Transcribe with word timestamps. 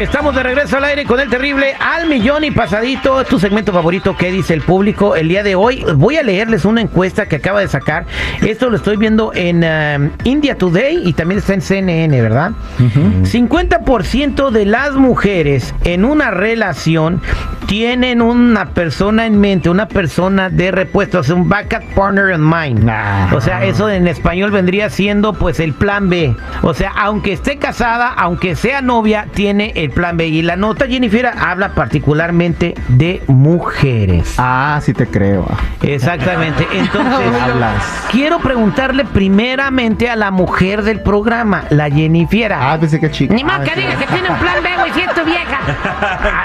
Estamos 0.00 0.34
de 0.34 0.42
regreso 0.42 0.78
al 0.78 0.84
aire 0.84 1.04
con 1.04 1.20
el 1.20 1.28
terrible 1.28 1.74
al 1.78 2.08
millón 2.08 2.42
y 2.42 2.50
pasadito. 2.50 3.22
Tu 3.24 3.38
segmento 3.38 3.70
favorito, 3.70 4.16
¿qué 4.16 4.32
dice 4.32 4.54
el 4.54 4.62
público? 4.62 5.14
El 5.14 5.28
día 5.28 5.42
de 5.42 5.56
hoy 5.56 5.84
voy 5.94 6.16
a 6.16 6.22
leerles 6.22 6.64
una 6.64 6.80
encuesta 6.80 7.26
que 7.26 7.36
acaba 7.36 7.60
de 7.60 7.68
sacar. 7.68 8.06
Esto 8.40 8.70
lo 8.70 8.76
estoy 8.76 8.96
viendo 8.96 9.30
en 9.34 9.62
um, 9.62 10.10
India 10.24 10.56
Today 10.56 11.02
y 11.04 11.12
también 11.12 11.40
está 11.40 11.52
en 11.52 11.60
CNN, 11.60 12.22
¿verdad? 12.22 12.52
50% 12.78 14.50
de 14.50 14.64
las 14.64 14.92
mujeres 14.92 15.74
en 15.84 16.06
una 16.06 16.30
relación 16.30 17.20
tienen 17.66 18.20
una 18.20 18.70
persona 18.70 19.26
en 19.26 19.38
mente, 19.38 19.70
una 19.70 19.86
persona 19.86 20.50
de 20.50 20.72
repuesto, 20.72 21.20
o 21.20 21.22
sea, 21.22 21.36
un 21.36 21.48
backup 21.48 21.84
partner 21.94 22.34
in 22.34 22.42
mind. 22.42 22.90
O 23.32 23.40
sea, 23.40 23.64
eso 23.64 23.88
en 23.88 24.08
español 24.08 24.50
vendría 24.50 24.90
siendo 24.90 25.34
pues 25.34 25.60
el 25.60 25.72
plan 25.74 26.08
B. 26.08 26.34
O 26.62 26.74
sea, 26.74 26.90
aunque 26.96 27.32
esté 27.32 27.58
casada, 27.58 28.08
aunque 28.08 28.56
sea 28.56 28.82
novia, 28.82 29.28
tiene 29.34 29.72
el 29.76 29.89
plan 29.90 30.16
B. 30.16 30.26
Y 30.28 30.42
la 30.42 30.56
nota, 30.56 30.86
Jennifer, 30.86 31.26
habla 31.26 31.74
particularmente 31.74 32.74
de 32.88 33.22
mujeres. 33.26 34.34
Ah, 34.38 34.80
sí 34.82 34.92
te 34.94 35.06
creo. 35.06 35.46
Exactamente. 35.82 36.66
Entonces, 36.72 37.40
Hablas. 37.40 37.74
quiero 38.10 38.38
preguntarle 38.40 39.04
primeramente 39.04 40.08
a 40.10 40.16
la 40.16 40.30
mujer 40.30 40.82
del 40.82 41.00
programa, 41.02 41.64
la 41.70 41.90
Jennifer. 41.90 42.52
Ah, 42.52 42.76
pensé 42.80 42.98
que 43.00 43.10
chica. 43.10 43.34
Ni 43.34 43.44
más 43.44 43.60
Ah, 43.60 43.64
que 43.64 43.74
diga 43.80 43.96
que 43.96 44.06
tiene 44.06 44.30
un 44.30 44.36
plan 44.38 44.62
B, 44.62 44.68
güey, 44.78 44.92
si 44.92 45.00
es 45.00 45.14
tu 45.14 45.24
vieja. 45.24 45.58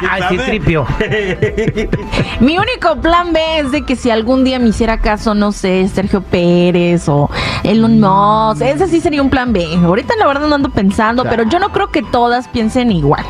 Ay, 0.12 0.24
sí, 0.30 0.38
tripio. 0.38 0.86
Mi 2.40 2.58
único 2.58 3.00
plan 3.02 3.32
B 3.34 3.40
es 3.60 3.72
de 3.72 3.84
que 3.84 3.96
si 3.96 4.10
algún 4.10 4.44
día 4.44 4.60
me 4.60 4.68
hiciera 4.70 4.98
caso, 5.00 5.34
no 5.34 5.52
sé, 5.52 5.88
Sergio 5.88 6.22
Pérez 6.22 7.08
o 7.08 7.30
Elon 7.64 8.00
Musk, 8.00 8.62
ese 8.62 8.88
sí 8.88 9.00
sería 9.00 9.22
un 9.22 9.30
plan 9.30 9.54
B. 9.54 9.66
Ahorita 9.84 10.14
la 10.18 10.28
verdad 10.28 10.48
no 10.48 10.56
ando 10.56 10.70
pensando, 10.70 11.24
pero 11.24 11.44
yo 11.44 11.60
no 11.60 11.70
creo 11.72 11.88
que 11.92 12.02
todas 12.04 12.48
piensen 12.48 12.92
igual. 12.92 13.24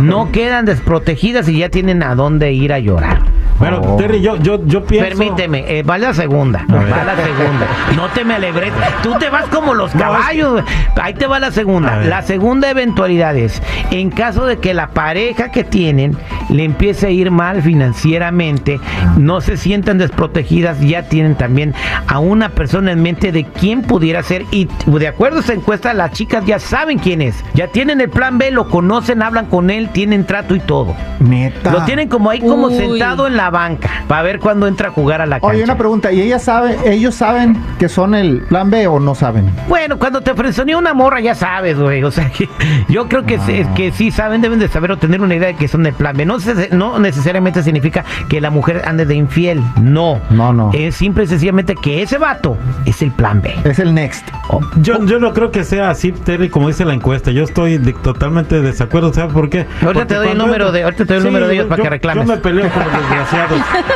No 0.00 0.32
quedan 0.32 0.64
desprotegidas 0.64 1.48
y 1.48 1.58
ya 1.58 1.68
tienen 1.68 2.02
a 2.02 2.16
dónde 2.16 2.50
ir 2.50 2.72
a 2.72 2.80
llorar. 2.80 3.27
Bueno, 3.58 3.80
Oh. 3.82 3.96
Terry, 3.96 4.20
yo, 4.20 4.36
yo, 4.36 4.64
yo 4.66 4.84
pienso. 4.84 5.08
Permíteme, 5.08 5.64
eh, 5.78 5.82
va 5.82 5.98
la 5.98 6.14
segunda. 6.14 6.64
A. 6.68 6.72
Va 6.74 7.04
la 7.04 7.16
segunda. 7.16 7.66
No 7.96 8.08
te 8.08 8.24
me 8.24 8.34
alegres. 8.34 8.72
Tú 9.02 9.14
te 9.18 9.30
vas 9.30 9.46
como 9.46 9.74
los 9.74 9.90
caballos. 9.92 10.62
Ahí 11.00 11.14
te 11.14 11.26
va 11.26 11.38
la 11.38 11.48
A 11.48 11.52
segunda. 11.52 11.96
La 11.98 12.22
segunda 12.22 12.70
eventualidad 12.70 13.36
es, 13.36 13.62
en 13.90 14.10
caso 14.10 14.46
de 14.46 14.58
que 14.58 14.74
la 14.74 14.88
pareja 14.88 15.50
que 15.50 15.64
tienen 15.64 16.16
le 16.50 16.64
empiece 16.64 17.06
a 17.06 17.10
ir 17.10 17.30
mal 17.30 17.62
financieramente, 17.62 18.80
no 19.16 19.40
se 19.40 19.56
sientan 19.56 19.98
desprotegidas, 19.98 20.80
ya 20.80 21.02
tienen 21.08 21.34
también 21.34 21.74
a 22.06 22.18
una 22.18 22.50
persona 22.50 22.92
en 22.92 23.02
mente 23.02 23.32
de 23.32 23.44
quién 23.44 23.82
pudiera 23.82 24.22
ser. 24.22 24.44
Y 24.50 24.68
de 24.86 25.08
acuerdo 25.08 25.38
a 25.38 25.40
esta 25.40 25.52
encuesta, 25.54 25.92
las 25.94 26.12
chicas 26.12 26.44
ya 26.46 26.58
saben 26.58 26.98
quién 26.98 27.22
es. 27.22 27.44
Ya 27.54 27.68
tienen 27.68 28.00
el 28.00 28.08
plan 28.10 28.38
B, 28.38 28.50
lo 28.50 28.68
conocen, 28.68 29.22
hablan 29.22 29.46
con 29.46 29.70
él, 29.70 29.88
tienen 29.90 30.24
trato 30.24 30.54
y 30.54 30.60
todo. 30.60 30.94
Neta. 31.20 31.70
Lo 31.70 31.84
tienen 31.84 32.08
como 32.08 32.30
ahí, 32.30 32.40
como 32.40 32.66
Uy. 32.68 32.76
sentado 32.76 33.26
en 33.26 33.36
la 33.36 33.47
banca, 33.50 33.88
para 34.06 34.22
ver 34.22 34.38
cuándo 34.40 34.66
entra 34.66 34.88
a 34.88 34.90
jugar 34.92 35.20
a 35.20 35.26
la 35.26 35.40
cancha. 35.40 35.54
Oye, 35.54 35.64
una 35.64 35.76
pregunta, 35.76 36.12
¿y 36.12 36.20
ellas 36.20 36.42
saben, 36.44 36.76
ellos 36.84 37.14
saben 37.14 37.56
que 37.78 37.88
son 37.88 38.14
el 38.14 38.42
plan 38.42 38.70
B 38.70 38.86
o 38.86 39.00
no 39.00 39.14
saben? 39.14 39.50
Bueno, 39.68 39.98
cuando 39.98 40.20
te 40.20 40.34
frenzoneó 40.34 40.78
una 40.78 40.94
morra 40.94 41.20
ya 41.20 41.34
sabes, 41.34 41.78
güey. 41.78 42.02
O 42.04 42.10
sea, 42.10 42.30
que 42.30 42.48
yo 42.88 43.08
creo 43.08 43.24
que, 43.24 43.38
sí- 43.40 43.64
que 43.74 43.92
sí 43.92 44.10
saben, 44.10 44.40
deben 44.40 44.58
de 44.58 44.68
saber 44.68 44.92
o 44.92 44.96
tener 44.96 45.20
una 45.20 45.34
idea 45.34 45.48
de 45.48 45.56
que 45.56 45.68
son 45.68 45.84
el 45.86 45.92
plan 45.94 46.16
B. 46.16 46.24
No, 46.26 46.40
se- 46.40 46.68
no 46.72 46.98
necesariamente 46.98 47.62
significa 47.62 48.04
que 48.28 48.40
la 48.40 48.50
mujer 48.50 48.82
ande 48.86 49.04
de 49.06 49.14
infiel. 49.14 49.62
No. 49.80 50.20
No, 50.30 50.52
no. 50.52 50.70
Es 50.72 50.94
simple 50.96 51.24
y 51.24 51.26
sencillamente 51.26 51.74
que 51.74 52.02
ese 52.02 52.18
vato 52.18 52.56
es 52.84 53.02
el 53.02 53.10
plan 53.12 53.40
B. 53.42 53.54
Es 53.64 53.78
el 53.78 53.94
next. 53.94 54.26
Oh, 54.48 54.60
Yo, 54.76 55.04
yo 55.04 55.18
no 55.18 55.32
creo 55.32 55.50
que 55.50 55.64
sea 55.64 55.90
así, 55.90 56.12
Terry, 56.12 56.48
como 56.48 56.68
dice 56.68 56.84
la 56.84 56.94
encuesta. 56.94 57.30
Yo 57.30 57.44
estoy 57.44 57.78
de- 57.78 57.92
totalmente 57.92 58.56
de 58.56 58.62
desacuerdo. 58.62 59.12
¿Sabes 59.12 59.32
por 59.32 59.48
qué? 59.50 59.60
Ahorita 59.82 59.84
Porque 59.84 60.04
te 60.06 60.14
doy 60.14 60.28
el 60.28 60.38
número 60.38 60.72
de- 60.72 60.82
ahorita 60.84 61.04
te 61.04 61.14
doy 61.14 61.18
el 61.18 61.24
número 61.24 61.48
de 61.48 61.54
ellos 61.54 61.64
yo- 61.64 61.68
para 61.68 61.82
que 61.82 61.90
reclames. 61.90 62.26
Yo 62.26 62.32
me 62.34 62.38
peleo 62.38 62.68
con 62.70 62.82
los 62.84 62.92
desgraciados, 62.92 63.37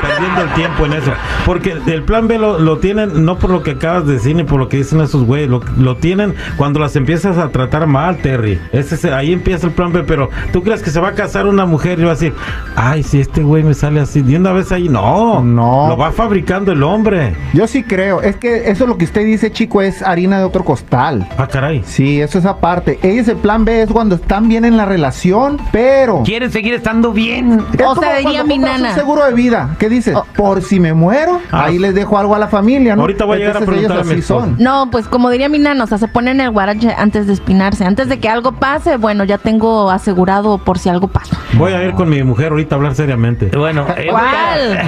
perdiendo 0.00 0.42
el 0.42 0.52
tiempo 0.54 0.86
en 0.86 0.92
eso. 0.94 1.12
Porque 1.44 1.76
el 1.86 2.02
plan 2.04 2.28
B 2.28 2.38
lo, 2.38 2.58
lo 2.58 2.78
tienen 2.78 3.24
no 3.24 3.38
por 3.38 3.50
lo 3.50 3.62
que 3.62 3.72
acabas 3.72 4.06
de 4.06 4.14
decir 4.14 4.36
ni 4.36 4.44
por 4.44 4.58
lo 4.60 4.68
que 4.68 4.78
dicen 4.78 5.00
esos 5.00 5.24
güeyes. 5.24 5.48
Lo, 5.48 5.60
lo 5.76 5.96
tienen 5.96 6.34
cuando 6.56 6.80
las 6.80 6.96
empiezas 6.96 7.38
a 7.38 7.48
tratar 7.50 7.86
mal, 7.86 8.18
Terry. 8.18 8.60
Ese, 8.72 8.94
es- 8.94 9.04
ahí 9.06 9.32
empieza 9.32 9.66
el 9.66 9.72
plan 9.72 9.92
B. 9.92 10.02
Pero 10.04 10.30
tú 10.52 10.62
crees 10.62 10.82
que 10.82 10.90
se 10.90 11.00
va 11.00 11.08
a 11.08 11.12
casar 11.12 11.46
una 11.46 11.66
mujer 11.66 11.98
y 11.98 12.04
va 12.04 12.10
a 12.12 12.14
decir, 12.14 12.32
ay, 12.76 13.02
si 13.02 13.20
este 13.20 13.42
güey 13.42 13.62
me 13.62 13.74
sale 13.74 14.00
así. 14.00 14.22
De 14.22 14.36
una 14.36 14.52
vez 14.52 14.70
ahí, 14.72 14.88
no. 14.88 15.42
No. 15.42 15.88
Lo 15.88 15.96
va 15.96 16.12
fabricando 16.12 16.72
el 16.72 16.82
hombre. 16.82 17.34
Yo 17.52 17.66
sí 17.66 17.82
creo. 17.82 18.22
Es 18.22 18.36
que 18.36 18.70
eso 18.70 18.86
lo 18.86 18.96
que 18.96 19.04
usted 19.04 19.24
dice, 19.24 19.50
chico, 19.52 19.82
es 19.82 20.02
harina 20.02 20.38
de 20.38 20.44
otro 20.44 20.64
costal. 20.64 21.26
Ah, 21.38 21.46
caray. 21.48 21.82
Sí, 21.84 22.20
eso 22.20 22.38
es 22.38 22.46
aparte. 22.46 22.98
Ellos 23.02 23.28
el 23.28 23.36
plan 23.36 23.64
B 23.64 23.82
es 23.82 23.90
cuando 23.90 24.14
están 24.16 24.48
bien 24.48 24.64
en 24.64 24.76
la 24.76 24.84
relación, 24.84 25.58
pero... 25.72 26.22
Quieren 26.24 26.50
seguir 26.52 26.74
estando 26.74 27.12
bien. 27.12 27.60
Es 27.78 27.84
O 27.86 27.94
sea, 27.96 28.18
diría 28.18 28.44
mi 28.44 28.58
nana. 28.58 28.94
seguro 28.94 29.24
de 29.24 29.31
vida. 29.32 29.76
¿Qué 29.78 29.88
dices? 29.88 30.14
Oh. 30.16 30.26
Por 30.36 30.62
si 30.62 30.80
me 30.80 30.92
muero, 30.94 31.40
Ah. 31.50 31.64
ahí 31.66 31.78
les 31.78 31.94
dejo 31.94 32.18
algo 32.18 32.34
a 32.34 32.38
la 32.38 32.48
familia, 32.48 32.96
¿no? 32.96 33.02
Ahorita 33.02 33.24
voy 33.24 33.36
a 33.36 33.38
llegar 33.40 33.56
a 33.56 33.58
Entonces, 33.60 33.78
ellos 33.80 33.92
preguntarle 33.92 34.12
a 34.12 34.14
mi 34.14 34.20
así 34.20 34.28
son. 34.28 34.56
No, 34.58 34.88
pues 34.90 35.06
como 35.08 35.30
diría 35.30 35.48
mi 35.48 35.58
nana, 35.58 35.84
o 35.84 35.86
sea, 35.86 35.98
se 35.98 36.08
pone 36.08 36.30
en 36.32 36.40
el 36.40 36.50
guarache 36.50 36.94
antes 36.96 37.26
de 37.26 37.32
espinarse. 37.32 37.84
Antes 37.84 38.08
de 38.08 38.18
que 38.18 38.28
algo 38.28 38.52
pase, 38.52 38.96
bueno, 38.96 39.24
ya 39.24 39.38
tengo 39.38 39.90
asegurado 39.90 40.58
por 40.58 40.78
si 40.78 40.88
algo 40.88 41.08
pasa. 41.08 41.36
Voy 41.54 41.72
a 41.72 41.82
ir 41.84 41.92
con 41.92 42.08
mi 42.08 42.22
mujer 42.22 42.52
ahorita 42.52 42.74
a 42.74 42.78
hablar 42.78 42.94
seriamente. 42.94 43.46
Bueno, 43.56 43.86
eh, 43.96 44.08
¿Cuál? 44.10 44.78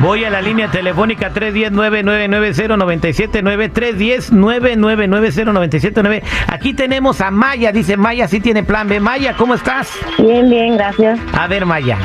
Voy 0.00 0.24
a 0.24 0.30
la 0.30 0.40
línea 0.42 0.68
telefónica 0.70 1.32
310-999-0979, 1.32 3.72
310-999-0979. 3.72 6.22
Aquí 6.48 6.74
tenemos 6.74 7.20
a 7.20 7.30
Maya, 7.30 7.70
dice 7.72 7.96
Maya, 7.96 8.26
sí 8.28 8.40
tiene 8.40 8.62
plan 8.64 8.88
B. 8.88 8.98
Maya, 9.00 9.34
¿cómo 9.36 9.54
estás? 9.54 9.88
Bien, 10.18 10.48
bien, 10.50 10.76
gracias. 10.76 11.18
A 11.32 11.46
ver, 11.46 11.64
Maya, 11.66 11.98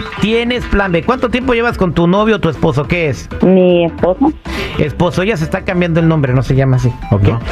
tienes 0.47 0.65
plan 0.69 0.91
B. 0.93 1.03
¿Cuánto 1.03 1.29
tiempo 1.29 1.53
llevas 1.53 1.77
con 1.77 1.93
tu 1.93 2.07
novio 2.07 2.37
o 2.37 2.39
tu 2.39 2.47
esposo? 2.47 2.87
¿Qué 2.87 3.09
es? 3.09 3.27
Mi 3.41 3.83
esposo. 3.85 4.31
Esposo, 4.77 5.23
ya 5.23 5.35
se 5.35 5.43
está 5.43 5.65
cambiando 5.65 5.99
el 5.99 6.07
nombre, 6.07 6.33
no 6.33 6.41
se 6.41 6.55
llama 6.55 6.77
así, 6.77 6.89
¿ok? 7.11 7.23
No. 7.23 7.39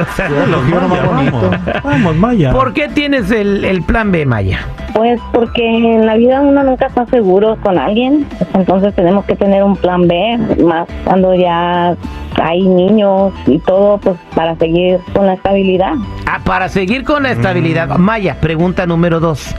O 0.00 0.14
sea, 0.16 0.28
Los 0.28 0.68
Yo 0.68 0.80
no 0.80 0.88
Maya, 0.88 1.02
más 1.02 1.14
bonito. 1.14 1.50
vamos. 1.50 1.82
Vamos, 1.82 2.16
Maya. 2.16 2.52
¿Por 2.52 2.72
qué 2.72 2.88
tienes 2.88 3.30
el, 3.30 3.64
el 3.64 3.82
plan 3.82 4.12
B, 4.12 4.24
Maya? 4.26 4.60
Pues 4.94 5.20
porque 5.32 5.62
en 5.66 6.06
la 6.06 6.16
vida 6.16 6.40
uno 6.40 6.62
nunca 6.62 6.86
está 6.86 7.04
seguro 7.06 7.56
con 7.62 7.78
alguien, 7.78 8.26
entonces 8.54 8.94
tenemos 8.94 9.24
que 9.26 9.36
tener 9.36 9.62
un 9.62 9.76
plan 9.76 10.06
B, 10.06 10.38
más 10.64 10.88
cuando 11.04 11.34
ya 11.34 11.94
hay 12.42 12.62
niños 12.62 13.32
y 13.46 13.58
todo, 13.58 13.98
pues 13.98 14.16
para 14.34 14.56
seguir 14.56 14.98
con 15.14 15.26
la 15.26 15.34
estabilidad. 15.34 15.92
Ah, 16.26 16.40
para 16.44 16.68
seguir 16.68 17.04
con 17.04 17.24
la 17.24 17.32
estabilidad. 17.32 17.96
Maya, 17.98 18.36
pregunta 18.40 18.86
número 18.86 19.20
dos. 19.20 19.54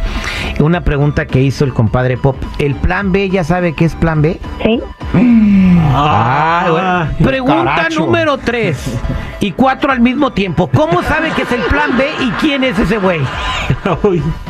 Una 0.60 0.84
pregunta 0.84 1.28
que 1.28 1.42
hizo 1.42 1.66
el 1.66 1.74
compadre 1.74 2.18
Pop. 2.18 2.36
¿El 2.60 2.76
plan 2.76 3.12
B 3.12 3.30
ya 3.30 3.44
sabe 3.44 3.74
qué 3.74 3.86
es 3.86 3.96
plan 3.96 4.22
B? 4.22 4.40
Sí, 4.64 4.82
Ah, 5.90 6.68
bueno. 6.70 7.30
Pregunta 7.30 7.76
caracho. 7.76 8.00
número 8.02 8.38
tres. 8.38 8.98
Y 9.40 9.52
cuatro 9.52 9.92
al 9.92 10.00
mismo 10.00 10.32
tiempo. 10.32 10.68
¿Cómo 10.76 11.04
sabe 11.04 11.30
que 11.32 11.44
es 11.44 11.52
el 11.52 11.62
plan 11.62 11.96
B 11.98 12.06
y 12.22 12.32
quién 12.42 12.64
es 12.64 12.78
ese 12.80 12.98
güey? 12.98 13.22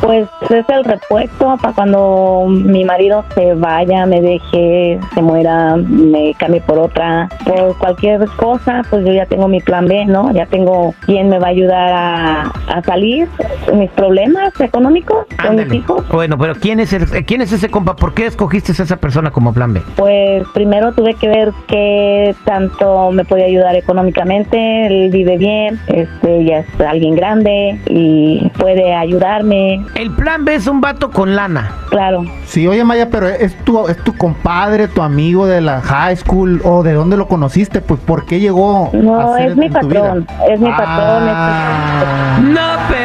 Pues 0.00 0.28
es 0.50 0.64
el 0.68 0.84
repuesto 0.84 1.56
para 1.60 1.74
cuando 1.74 2.46
mi 2.48 2.84
marido 2.84 3.24
se 3.34 3.54
vaya, 3.54 4.06
me 4.06 4.20
deje, 4.20 5.00
se 5.12 5.22
muera, 5.22 5.76
me 5.76 6.34
cambie 6.38 6.60
por 6.60 6.78
otra, 6.78 7.28
por 7.44 7.76
cualquier 7.78 8.24
cosa, 8.36 8.82
pues 8.88 9.04
yo 9.04 9.12
ya 9.12 9.26
tengo 9.26 9.48
mi 9.48 9.60
plan 9.60 9.86
B, 9.86 10.04
¿no? 10.06 10.30
Ya 10.32 10.46
tengo 10.46 10.94
quien 11.04 11.28
me 11.28 11.38
va 11.38 11.48
a 11.48 11.50
ayudar 11.50 11.92
a, 11.92 12.42
a 12.68 12.82
salir 12.82 13.28
mis 13.74 13.90
problemas 13.90 14.58
económicos 14.60 15.26
con 15.44 15.56
mis 15.56 15.72
hijos. 15.72 16.08
Bueno, 16.08 16.38
pero 16.38 16.54
¿quién 16.54 16.80
es, 16.80 16.92
el, 16.92 17.24
quién 17.26 17.40
es 17.42 17.52
ese 17.52 17.68
compa? 17.70 17.96
¿Por 17.96 18.14
qué 18.14 18.26
escogiste 18.26 18.72
a 18.78 18.84
esa 18.84 18.96
persona 18.96 19.30
como 19.30 19.52
plan 19.52 19.74
B? 19.74 19.82
Pues 19.96 20.46
primero 20.54 20.92
tuve 20.92 21.14
que 21.14 21.27
ver 21.28 21.52
qué 21.66 22.34
tanto 22.44 23.10
me 23.12 23.24
podía 23.24 23.46
ayudar 23.46 23.74
económicamente, 23.76 24.86
él 24.86 25.10
vive 25.10 25.36
bien, 25.38 25.78
este 25.88 26.44
ya 26.44 26.58
es 26.58 26.66
alguien 26.80 27.14
grande 27.16 27.78
y 27.86 28.48
puede 28.58 28.94
ayudarme, 28.94 29.84
El 29.94 30.10
plan 30.14 30.44
B 30.44 30.54
es 30.54 30.66
un 30.66 30.80
vato 30.80 31.10
con 31.10 31.36
lana. 31.36 31.70
claro. 31.90 32.24
Sí, 32.44 32.66
oye 32.66 32.82
Maya, 32.82 33.08
pero 33.10 33.28
es 33.28 33.54
tu, 33.64 33.86
es 33.88 33.96
tu 34.04 34.16
compadre, 34.16 34.88
tu 34.88 35.02
amigo 35.02 35.46
de 35.46 35.60
la 35.60 35.80
high 35.82 36.16
school 36.16 36.60
o 36.64 36.82
de 36.82 36.92
dónde 36.94 37.16
lo 37.18 37.28
conociste, 37.28 37.80
pues 37.82 38.00
¿por 38.00 38.24
qué 38.24 38.40
llegó? 38.40 38.90
No, 38.94 39.20
a 39.20 39.36
ser 39.36 39.50
es 39.50 39.56
mi 39.56 39.68
patrón, 39.68 40.26
es 40.48 40.58
mi 40.60 40.70
patrón, 40.70 41.28
es- 41.28 41.34
Ah. 41.34 42.38
No 42.42 42.60
perdida 42.88 42.97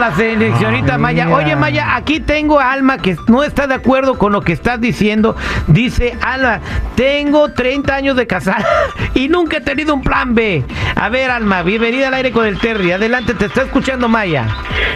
la 0.00 0.14
seleccionita 0.14 0.94
Ah, 0.94 0.98
Maya. 0.98 1.28
Oye, 1.28 1.54
Maya, 1.54 1.94
aquí 1.94 2.20
tengo 2.20 2.58
a 2.58 2.72
Alma 2.72 2.98
que 2.98 3.16
no 3.28 3.44
está 3.44 3.66
de 3.66 3.74
acuerdo 3.74 4.18
con 4.18 4.32
lo 4.32 4.40
que 4.40 4.52
estás 4.52 4.80
diciendo. 4.80 5.36
Dice, 5.68 6.16
Alma, 6.22 6.60
tengo 6.96 7.52
30 7.52 7.94
años 7.94 8.16
de 8.16 8.26
casada 8.26 8.64
y 9.14 9.28
nunca 9.28 9.58
he 9.58 9.60
tenido 9.60 9.94
un 9.94 10.02
plan 10.02 10.34
B. 10.34 10.64
A 10.96 11.08
ver, 11.10 11.30
Alma, 11.30 11.62
bienvenida 11.62 12.08
al 12.08 12.14
aire 12.14 12.32
con 12.32 12.46
el 12.46 12.58
Terry. 12.58 12.92
Adelante, 12.92 13.34
te 13.34 13.44
está 13.46 13.62
escuchando 13.62 14.08
Maya. 14.08 14.46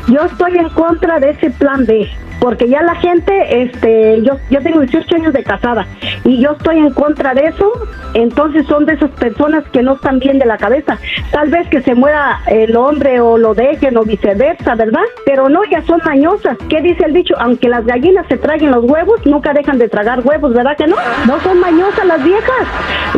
Yo 0.08 0.20
estoy 0.24 0.56
en 0.56 0.68
contra 0.70 1.20
de 1.20 1.30
ese 1.30 1.50
plan 1.50 1.84
B, 1.86 2.10
porque 2.40 2.68
ya 2.68 2.82
la 2.82 2.94
gente, 2.96 3.62
este, 3.62 4.22
yo, 4.22 4.34
yo 4.50 4.60
tengo 4.62 4.80
18 4.80 5.14
años 5.16 5.32
de 5.32 5.42
casada 5.42 5.86
y 6.24 6.40
yo 6.42 6.52
estoy 6.52 6.78
en 6.78 6.90
contra 6.92 7.32
de 7.34 7.46
eso, 7.46 7.70
entonces 8.14 8.66
son 8.66 8.84
de 8.86 8.94
esas 8.94 9.10
personas 9.10 9.64
que 9.72 9.82
no 9.82 9.94
están 9.94 10.18
bien 10.18 10.38
de 10.38 10.46
la 10.46 10.56
cabeza. 10.58 10.98
Tal 11.30 11.48
vez 11.50 11.66
que 11.68 11.80
se 11.82 11.94
muera 11.94 12.40
el 12.46 12.76
hombre 12.76 13.20
o 13.20 13.38
lo 13.38 13.54
dejen 13.54 13.96
o 13.96 14.02
viceversa, 14.04 14.74
¿verdad? 14.74 15.02
Pero 15.26 15.48
no, 15.48 15.64
ya 15.64 15.82
son 15.82 16.00
mañosas. 16.04 16.56
¿Qué 16.68 16.80
dice 16.80 17.04
el 17.06 17.12
dicho? 17.14 17.34
Aunque 17.38 17.68
las 17.68 17.84
gallinas 17.86 18.26
se 18.28 18.36
traguen 18.36 18.70
los 18.70 18.84
huevos, 18.84 19.20
nunca 19.24 19.52
dejan 19.52 19.78
de 19.78 19.88
tragar 19.88 20.20
huevos, 20.24 20.52
¿verdad 20.52 20.76
que 20.76 20.86
no? 20.86 20.96
No 21.26 21.40
son 21.40 21.58
mañosas 21.60 22.04
las 22.06 22.22
viejas. 22.22 22.66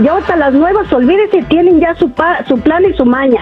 Y 0.02 0.06
ahorita 0.08 0.36
las 0.36 0.52
nuevas, 0.54 0.92
olvídese, 0.92 1.42
tienen 1.48 1.80
ya 1.80 1.94
su, 1.96 2.10
pa- 2.12 2.44
su 2.46 2.58
plan 2.60 2.84
y 2.84 2.92
su 2.94 3.04
maña. 3.04 3.40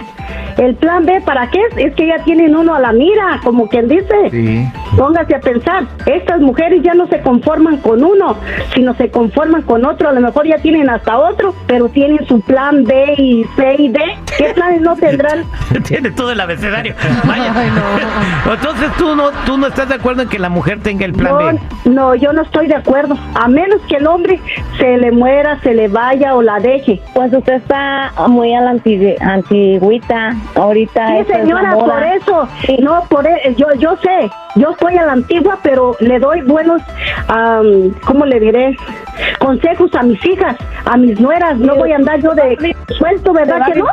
El 0.56 0.74
plan 0.76 1.04
B, 1.04 1.20
¿para 1.24 1.50
qué 1.50 1.60
es? 1.76 1.94
Que 1.94 2.06
ya 2.06 2.18
tienen 2.24 2.54
uno 2.56 2.74
a 2.74 2.80
la 2.80 2.92
mira, 2.92 3.40
como 3.42 3.68
quien 3.68 3.88
dice. 3.88 4.30
Sí. 4.30 4.64
Póngase 4.96 5.35
a 5.35 5.41
pensar, 5.41 5.85
estas 6.06 6.41
mujeres 6.41 6.81
ya 6.82 6.94
no 6.94 7.06
se 7.08 7.20
conforman 7.20 7.79
con 7.79 8.05
uno, 8.05 8.37
sino 8.75 8.94
se 8.94 9.11
conforman 9.11 9.62
con 9.62 9.85
otro, 9.85 10.08
a 10.08 10.12
lo 10.12 10.20
mejor 10.20 10.46
ya 10.46 10.58
tienen 10.58 10.88
hasta 10.88 11.19
otro, 11.19 11.52
pero 11.67 11.88
tienen 11.88 12.25
su 12.29 12.41
plan 12.41 12.85
B 12.85 13.14
y 13.19 13.44
C 13.56 13.75
y 13.79 13.88
D. 13.88 13.99
¿Qué 14.38 14.52
planes 14.55 14.81
no 14.82 14.94
tendrán? 14.96 15.44
Tiene 15.87 16.11
todo 16.12 16.31
el 16.32 16.41
abecedario. 16.41 16.94
Maya. 17.25 17.52
Entonces 18.52 18.91
tú 18.99 19.14
no, 19.17 19.31
tú 19.46 19.56
no 19.58 19.67
estás 19.69 19.88
de 19.88 19.94
acuerdo 19.96 20.23
en 20.23 20.29
que 20.29 20.38
la 20.38 20.49
mujer 20.49 20.81
tenga 20.81 21.05
el 21.05 21.12
plan 21.12 21.37
B. 21.85 21.91
No, 21.91 22.14
yo 22.14 22.32
no 22.32 22.43
estoy 22.43 22.67
de 22.69 22.75
acuerdo, 22.76 23.17
a 23.35 23.49
menos 23.49 23.81
que 23.88 23.96
el 23.96 24.06
hombre 24.06 24.41
se 24.79 24.96
le 24.96 25.11
muera, 25.12 25.58
se 25.62 25.75
le 25.75 25.88
vaya 25.88 26.35
o 26.35 26.43
la 26.43 26.58
deje. 26.61 27.00
Pues 27.14 27.32
usted 27.32 27.55
está 27.55 28.12
muy 28.29 28.55
a 28.55 28.61
la 28.61 28.73
antigü- 28.75 29.17
antigüita. 29.20 30.35
Ahorita 30.55 31.06
Sí, 31.08 31.12
esa 31.19 31.20
es 31.23 31.29
la 31.29 31.44
señora, 31.44 31.75
moda. 31.75 31.94
por 31.94 32.02
eso, 32.05 32.49
no, 32.81 33.05
por 33.08 33.26
e- 33.26 33.55
yo, 33.56 33.67
yo 33.79 33.96
sé, 34.02 34.31
yo 34.56 34.70
estoy 34.70 34.96
a 34.98 35.06
la 35.06 35.12
antigua, 35.12 35.58
pero 35.62 35.96
le 36.00 36.18
doy 36.18 36.40
buenos, 36.42 36.80
am, 37.28 37.90
¿cómo 38.06 38.24
le 38.26 38.38
diré? 38.40 38.76
Consejos 39.38 39.94
a 39.94 40.02
mis 40.02 40.24
hijas, 40.26 40.56
a 40.84 40.96
mis 40.96 41.20
nueras, 41.20 41.56
no 41.58 41.74
voy 41.76 41.92
a 41.92 41.96
andar 41.96 42.20
yo 42.20 42.32
de 42.34 42.74
suelto, 42.98 43.32
¿verdad 43.32 43.66
que 43.66 43.78
no? 43.78 43.86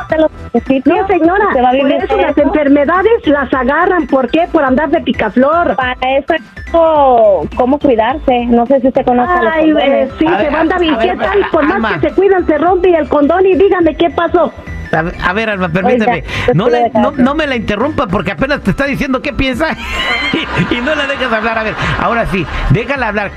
No, 0.85 1.07
señora, 1.07 1.45
por 1.79 1.91
eso 1.91 2.17
las 2.17 2.37
enfermedades 2.37 3.27
las 3.27 3.53
agarran, 3.53 4.07
¿por 4.07 4.29
qué? 4.29 4.47
Por 4.51 4.63
andar 4.63 4.89
de 4.89 5.01
picaflor. 5.01 5.75
Para 5.75 5.93
eso 6.17 6.33
es 6.33 6.41
cómo- 6.71 7.79
cuidarse. 7.79 8.45
No 8.47 8.65
sé 8.65 8.79
si 8.81 8.87
usted 8.87 9.05
conoce 9.05 9.31
a 9.31 9.41
los 9.43 9.53
Ay, 9.53 9.73
eh, 9.81 10.09
sí, 10.19 10.25
A 10.27 10.37
se 10.37 10.43
ver, 10.43 10.51
van 10.53 10.71
a 10.71 10.75
a 10.75 10.79
ver, 10.79 10.97
¿qué 10.99 11.15
tal? 11.15 11.45
Por 11.51 11.63
Alma. 11.63 11.79
más 11.79 11.93
que 11.99 12.09
se 12.09 12.15
cuidan, 12.15 12.45
se 12.45 12.57
rompe 12.57 12.95
el 12.95 13.07
condón 13.09 13.45
y 13.45 13.55
dígame 13.55 13.95
qué 13.95 14.09
pasó. 14.09 14.51
A 14.93 15.01
ver, 15.01 15.15
a 15.23 15.33
ver, 15.33 15.49
Alma, 15.49 15.69
permíteme. 15.69 16.23
Oiga, 16.23 16.53
no, 16.53 16.67
de 16.69 16.91
no, 17.17 17.35
me 17.35 17.47
la 17.47 17.55
interrumpa 17.55 18.07
porque 18.07 18.31
apenas 18.31 18.61
te 18.61 18.71
está 18.71 18.85
diciendo 18.85 19.21
qué 19.21 19.33
piensa 19.33 19.67
y, 20.71 20.75
y 20.75 20.81
no 20.81 20.93
la 20.95 21.07
dejas 21.07 21.31
hablar. 21.31 21.57
A 21.57 21.63
ver, 21.63 21.73
ahora 21.99 22.25
sí, 22.27 22.45
déjala 22.71 23.07
hablar. 23.09 23.31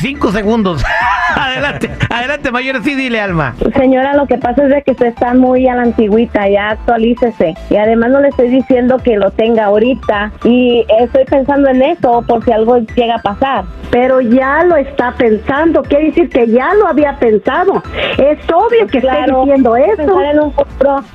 Cinco 0.00 0.30
segundos. 0.32 0.82
adelante, 1.36 1.90
adelante, 2.10 2.50
mayor. 2.50 2.82
Sí, 2.82 2.94
dile, 2.94 3.20
Alma. 3.20 3.54
Señora, 3.76 4.14
lo 4.14 4.26
que 4.26 4.36
pasa 4.38 4.64
es 4.64 4.70
de 4.70 4.82
que 4.82 4.92
usted 4.92 5.06
está 5.06 5.34
muy 5.34 5.66
a 5.68 5.74
la 5.74 5.82
antigüita, 5.82 6.48
ya 6.48 6.70
actualícese. 6.70 7.54
Y 7.70 7.76
además 7.76 8.10
no 8.10 8.20
le 8.20 8.28
estoy 8.28 8.48
diciendo 8.48 8.98
que 8.98 9.16
lo 9.16 9.30
tenga 9.30 9.66
ahorita. 9.66 10.32
Y 10.44 10.84
estoy 11.00 11.24
pensando 11.24 11.68
en 11.70 11.82
eso 11.82 12.22
por 12.26 12.44
si 12.44 12.52
algo 12.52 12.78
llega 12.96 13.16
a 13.16 13.22
pasar. 13.22 13.64
Pero 13.90 14.20
ya 14.20 14.64
lo 14.64 14.76
está 14.76 15.12
pensando, 15.12 15.82
quiere 15.82 16.06
decir 16.06 16.28
que 16.28 16.46
ya 16.48 16.74
lo 16.74 16.88
había 16.88 17.16
pensado. 17.18 17.82
Es 18.18 18.38
obvio 18.52 18.86
que 18.86 18.98
esté 18.98 19.00
Claro, 19.00 19.40
diciendo 19.44 19.76
eso. 19.76 19.96
pensar 19.96 20.24
en 20.34 20.40
un 20.40 20.50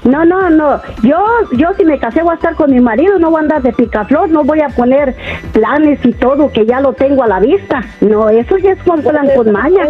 No, 0.03 0.25
no, 0.25 0.49
no. 0.49 0.81
Yo, 1.03 1.17
yo 1.57 1.69
si 1.77 1.85
me 1.85 1.97
casé 1.97 2.21
voy 2.21 2.31
a 2.31 2.35
estar 2.35 2.53
con 2.55 2.71
mi 2.71 2.79
marido, 2.79 3.17
no 3.17 3.29
voy 3.31 3.37
a 3.39 3.41
andar 3.43 3.61
de 3.61 3.71
picaflor, 3.73 4.29
no 4.29 4.43
voy 4.43 4.59
a 4.61 4.67
poner 4.69 5.15
planes 5.53 5.99
y 6.05 6.11
todo 6.13 6.51
que 6.51 6.65
ya 6.65 6.81
lo 6.81 6.93
tengo 6.93 7.23
a 7.23 7.27
la 7.27 7.39
vista. 7.39 7.81
No, 8.01 8.29
eso 8.29 8.57
ya 8.57 8.71
es 8.71 8.83
con 8.83 9.01
plan 9.01 9.27
con 9.35 9.51
maña. 9.51 9.87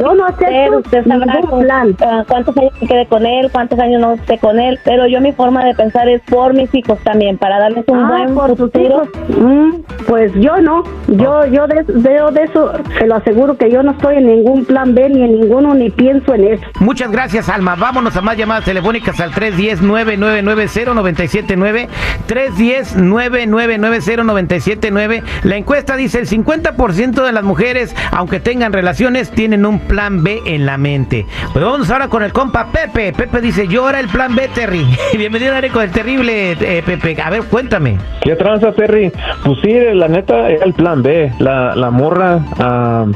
Yo 0.00 0.14
no 0.14 0.26
acepto 0.26 0.78
Usted 0.78 1.06
sabrá 1.06 1.34
ningún 1.34 1.50
con- 1.50 1.62
plan. 1.62 1.96
ah, 2.04 2.24
cuántos 2.28 2.56
años 2.56 2.72
me 2.80 2.88
quede 2.88 3.06
con 3.06 3.24
él, 3.24 3.48
cuántos 3.52 3.78
años 3.78 4.00
no 4.00 4.12
esté 4.14 4.38
con 4.38 4.58
él. 4.58 4.78
Pero 4.84 5.06
yo 5.06 5.20
mi 5.20 5.32
forma 5.32 5.64
de 5.64 5.74
pensar 5.74 6.08
es 6.08 6.20
por 6.22 6.52
mis 6.54 6.74
hijos 6.74 6.98
también, 7.04 7.38
para 7.38 7.58
darles 7.60 7.84
un 7.86 7.98
Ah, 8.00 8.08
buen 8.08 8.34
por 8.34 8.48
tus 8.48 8.58
futuro. 8.58 9.04
hijos. 9.04 9.08
Mm, 9.38 9.70
pues 10.06 10.32
yo 10.34 10.58
no, 10.58 10.84
yo 11.08 11.46
yo 11.46 11.66
de, 11.66 11.84
veo 11.88 12.30
de 12.30 12.44
eso, 12.44 12.72
se 12.98 13.06
lo 13.06 13.16
aseguro 13.16 13.56
que 13.56 13.70
yo 13.70 13.82
no 13.82 13.92
estoy 13.92 14.16
en 14.16 14.26
ningún 14.26 14.64
plan 14.64 14.94
B 14.94 15.08
ni 15.08 15.22
en 15.22 15.40
ninguno 15.40 15.74
ni 15.74 15.90
pienso 15.90 16.34
en 16.34 16.54
eso. 16.54 16.64
Muchas 16.80 17.10
gracias, 17.10 17.48
Alma. 17.48 17.76
Vámonos 17.76 18.14
a 18.16 18.20
más 18.20 18.36
llamadas 18.36 18.64
telefónicas 18.64 19.20
al 19.20 19.30
310-999-0979. 19.32 21.88
310-999-0979. 22.28 25.22
La 25.44 25.56
encuesta 25.56 25.96
dice 25.96 26.18
el 26.18 26.28
50% 26.28 27.24
de 27.24 27.32
las 27.32 27.44
mujeres, 27.44 27.94
aunque 28.10 28.40
tengan 28.40 28.72
relaciones, 28.72 29.30
tienen 29.30 29.66
un 29.66 29.78
plan 29.80 30.22
B 30.22 30.40
en 30.46 30.64
la 30.66 30.78
mente. 30.78 31.26
Pues 31.52 31.64
vamos 31.64 31.90
ahora 31.90 32.08
con 32.08 32.22
el 32.22 32.32
compa 32.32 32.68
Pepe. 32.72 33.12
Pepe 33.12 33.40
dice, 33.40 33.68
yo 33.68 33.88
era 33.88 34.00
el 34.00 34.08
plan 34.08 34.34
B, 34.34 34.48
Terry. 34.54 34.84
Bienvenido 35.16 35.54
a 35.54 35.62
con 35.72 35.82
el 35.82 35.90
terrible 35.90 36.52
eh, 36.52 36.82
Pepe. 36.84 37.16
A 37.22 37.30
ver, 37.30 37.44
cuéntame. 37.44 37.98
¿Qué 38.22 38.34
tranza, 38.36 38.72
Terry? 38.72 39.12
Pues 39.44 39.58
sí, 39.62 39.70
la 39.94 40.08
neta 40.08 40.48
era 40.50 40.64
el 40.64 40.72
plan 40.74 41.02
B. 41.02 41.32
La, 41.38 41.74
la 41.74 41.90
morra 41.90 42.40
ah, 42.58 43.06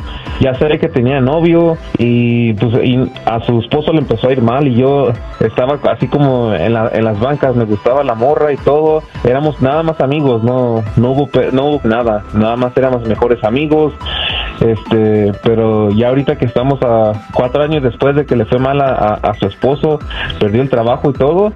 ya 0.40 0.54
sabía 0.54 0.78
que 0.78 0.88
tenía 0.88 1.21
novio 1.21 1.76
y 1.99 2.52
pues 2.54 2.75
a 3.25 3.40
su 3.40 3.61
esposo 3.61 3.92
le 3.92 3.99
empezó 4.00 4.28
a 4.28 4.33
ir 4.33 4.42
mal 4.42 4.66
y 4.68 4.75
yo 4.76 5.11
estaba 5.40 5.78
así 5.90 6.09
como 6.09 6.52
en, 6.54 6.73
la- 6.75 6.90
en 6.92 7.04
las 7.04 7.18
bancas, 7.21 7.54
me 7.56 7.64
gustaba 7.64 8.04
la 8.04 8.14
morra 8.14 8.52
y 8.52 8.56
todo. 8.59 9.02
Éramos 9.25 9.61
nada 9.62 9.83
más 9.83 10.00
amigos, 10.00 10.42
no 10.45 10.83
no 10.97 11.11
hubo 11.12 11.28
no 11.52 11.64
hubo 11.64 11.80
nada, 11.85 12.25
nada 12.35 12.56
más 12.56 12.76
éramos 12.76 13.06
mejores 13.09 13.42
amigos. 13.45 13.92
Este, 14.61 15.33
pero 15.43 15.91
ya 15.91 16.09
ahorita 16.09 16.37
que 16.37 16.47
estamos 16.47 16.79
a 16.83 17.13
cuatro 17.33 17.63
años 17.63 17.83
después 17.83 18.17
de 18.17 18.25
que 18.27 18.37
le 18.37 18.45
fue 18.47 18.59
mal 18.59 18.81
a, 18.81 19.33
su 19.39 19.47
esposo, 19.47 19.99
perdió 20.41 20.63
el 20.63 20.71
trabajo 20.71 21.11
y 21.11 21.13
todo, 21.13 21.53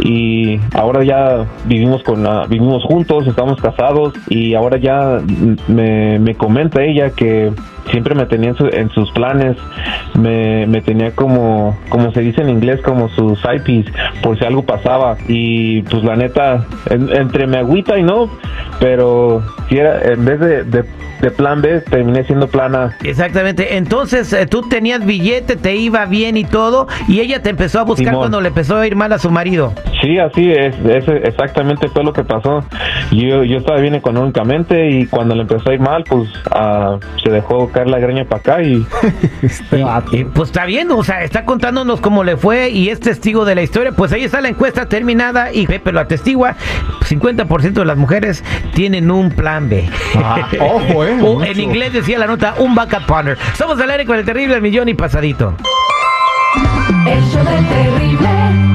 y 0.00 0.58
ahora 0.74 1.04
ya 1.04 1.46
vivimos 1.66 2.02
con 2.02 2.22
la- 2.24 2.46
vivimos 2.46 2.82
juntos, 2.84 3.26
estamos 3.26 3.60
casados 3.60 4.14
y 4.28 4.54
ahora 4.54 4.76
ya 4.78 5.18
me, 5.68 6.18
me 6.18 6.34
comenta 6.34 6.82
ella 6.82 7.10
que 7.10 7.52
siempre 7.90 8.14
me 8.14 8.26
tenía 8.26 8.50
en, 8.50 8.56
su- 8.56 8.66
en 8.68 8.90
sus 8.90 9.10
planes, 9.12 9.56
me, 10.18 10.66
me 10.66 10.80
tenía 10.82 11.12
como, 11.14 11.76
como 11.88 12.12
se 12.12 12.20
dice 12.20 12.40
en 12.42 12.48
inglés, 12.50 12.80
como 12.82 13.08
sus 13.10 13.38
IPs, 13.44 13.90
por 14.22 14.38
si 14.38 14.44
algo 14.44 14.62
pasaba. 14.64 15.16
Y 15.28 15.82
pues 15.82 16.02
la 16.04 16.16
neta, 16.16 16.64
en- 16.90 17.10
entre 17.14 17.46
me 17.46 17.58
agüita 17.58 17.98
y 17.98 18.02
no, 18.04 18.28
pero 18.82 19.40
si 19.68 19.78
era, 19.78 20.02
en 20.02 20.24
vez 20.24 20.40
de, 20.40 20.64
de, 20.64 20.84
de 21.20 21.30
plan 21.30 21.62
B, 21.62 21.80
terminé 21.82 22.24
siendo 22.24 22.48
plan 22.48 22.74
A. 22.74 22.96
Exactamente. 23.04 23.76
Entonces 23.76 24.32
eh, 24.32 24.44
tú 24.46 24.62
tenías 24.62 25.06
billete, 25.06 25.54
te 25.54 25.76
iba 25.76 26.04
bien 26.06 26.36
y 26.36 26.44
todo, 26.44 26.88
y 27.06 27.20
ella 27.20 27.40
te 27.40 27.50
empezó 27.50 27.78
a 27.78 27.84
buscar 27.84 28.06
Simón. 28.06 28.22
cuando 28.22 28.40
le 28.40 28.48
empezó 28.48 28.78
a 28.78 28.86
ir 28.88 28.96
mal 28.96 29.12
a 29.12 29.18
su 29.18 29.30
marido. 29.30 29.72
Sí, 30.00 30.18
así 30.18 30.50
es, 30.50 30.74
es 30.84 31.06
exactamente 31.06 31.88
fue 31.90 32.02
lo 32.02 32.12
que 32.12 32.24
pasó. 32.24 32.64
Yo, 33.12 33.44
yo 33.44 33.58
estaba 33.58 33.78
bien 33.78 33.94
económicamente 33.94 34.90
y 34.90 35.06
cuando 35.06 35.36
le 35.36 35.42
empezó 35.42 35.70
a 35.70 35.74
ir 35.74 35.80
mal, 35.80 36.02
pues 36.02 36.28
ah, 36.50 36.98
se 37.22 37.30
dejó 37.30 37.70
caer 37.70 37.88
la 37.88 38.00
greña 38.00 38.24
para 38.24 38.40
acá 38.40 38.62
y 38.64 38.84
Este. 39.42 39.84
Y, 40.10 40.24
pues 40.24 40.48
está 40.48 40.64
bien, 40.64 40.90
o 40.90 41.04
sea, 41.04 41.22
está 41.22 41.44
contándonos 41.44 42.00
cómo 42.00 42.24
le 42.24 42.36
fue 42.36 42.70
y 42.70 42.88
es 42.88 42.98
testigo 42.98 43.44
de 43.44 43.54
la 43.54 43.62
historia. 43.62 43.92
Pues 43.92 44.12
ahí 44.12 44.24
está 44.24 44.40
la 44.40 44.48
encuesta 44.48 44.86
terminada 44.86 45.52
y 45.52 45.68
Pepe 45.68 45.92
lo 45.92 46.00
atestigua. 46.00 46.56
50% 47.02 47.72
de 47.72 47.84
las 47.84 47.96
mujeres 47.96 48.42
tienen 48.72 49.10
un 49.10 49.30
plan 49.30 49.68
B. 49.68 49.88
Ah, 50.16 50.48
ojo, 50.60 51.04
eh, 51.04 51.18
O 51.22 51.42
en 51.42 51.60
inglés 51.60 51.92
decía 51.92 52.18
la 52.18 52.26
nota, 52.26 52.54
un 52.58 52.74
backup 52.74 53.06
partner. 53.06 53.38
Somos 53.56 53.80
al 53.80 53.90
aire 53.90 54.04
con 54.04 54.18
el 54.18 54.24
terrible 54.24 54.60
millón 54.60 54.88
y 54.88 54.94
pasadito. 54.94 55.54
El 57.06 57.22
show 57.30 57.44
del 57.44 57.66
terrible. 57.68 58.71